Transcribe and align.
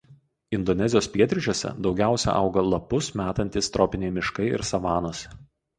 Indonezijos 0.57 1.09
pietryčiuose 1.15 1.73
daugiausia 1.87 2.35
auga 2.41 2.65
lapus 2.73 3.13
metantys 3.25 3.73
tropiniai 3.79 4.15
miškai 4.19 4.53
ir 4.59 4.71
savanos. 4.73 5.25